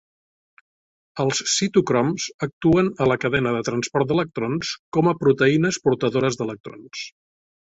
Els 1.23 1.41
citocroms 1.55 2.25
actuen 2.47 2.89
a 3.05 3.09
la 3.11 3.19
cadena 3.27 3.51
de 3.57 3.61
transport 3.69 4.11
d'electrons 4.13 4.73
com 4.99 5.11
a 5.13 5.15
proteïnes 5.21 5.81
portadores 5.87 6.41
d'electrons. 6.43 7.07